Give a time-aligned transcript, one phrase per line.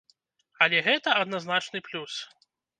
[0.65, 2.13] Але гэта адназначны плюс.